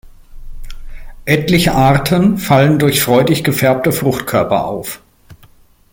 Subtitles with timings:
[1.25, 4.99] Etliche Arten fallen durch freudig gefärbte Fruchtkörper auf.